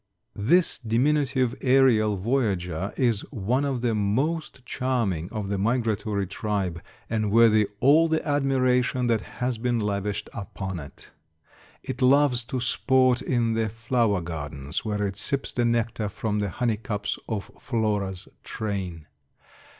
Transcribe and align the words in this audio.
This 0.35 0.79
diminutive 0.79 1.53
aerial 1.61 2.17
voyager 2.17 2.91
is 2.97 3.21
one 3.31 3.63
of 3.63 3.81
the 3.81 3.93
most 3.93 4.65
charming 4.65 5.29
of 5.31 5.49
the 5.49 5.59
migratory 5.59 6.25
tribe, 6.25 6.81
and 7.07 7.29
worthy 7.29 7.67
all 7.81 8.07
the 8.07 8.27
admiration 8.27 9.05
that 9.05 9.21
has 9.21 9.59
been 9.59 9.79
lavished 9.79 10.27
upon 10.33 10.79
it. 10.79 11.11
It 11.83 12.01
loves 12.01 12.43
to 12.45 12.59
sport 12.59 13.21
in 13.21 13.53
the 13.53 13.69
flower 13.69 14.21
gardens, 14.21 14.83
where 14.83 15.05
it 15.05 15.17
sips 15.17 15.51
the 15.51 15.65
nectar 15.65 16.09
from 16.09 16.39
the 16.39 16.49
honeycups 16.49 17.19
of 17.29 17.51
Flora's 17.59 18.27
train. 18.43 19.05